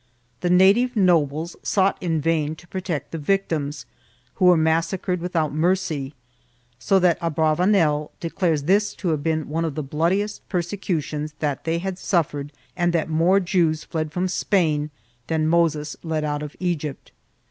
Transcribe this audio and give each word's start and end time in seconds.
The 0.39 0.49
native 0.49 0.95
nobles 0.95 1.55
sought 1.61 1.95
in 2.01 2.19
vain 2.21 2.55
to 2.55 2.67
protect 2.67 3.11
the 3.11 3.19
victims, 3.19 3.85
who 4.33 4.45
were 4.45 4.57
massa 4.57 4.97
cred 4.97 5.19
without 5.19 5.53
mercy, 5.53 6.15
so 6.79 6.97
that 6.97 7.19
Abravanel 7.21 8.09
declares 8.19 8.63
this 8.63 8.95
to 8.95 9.09
have 9.09 9.21
been 9.21 9.47
one 9.47 9.63
of 9.63 9.75
the 9.75 9.83
bloodiest 9.83 10.41
persecutions 10.49 11.35
that 11.37 11.65
they 11.65 11.77
had 11.77 11.99
suffered 11.99 12.51
and 12.75 12.93
that 12.93 13.09
more 13.09 13.39
Jews 13.39 13.83
fled 13.83 14.11
from 14.11 14.27
Spain 14.27 14.89
than 15.27 15.45
Moses 15.47 15.95
led 16.01 16.23
out 16.23 16.41
of 16.41 16.55
Egypt. 16.59 17.11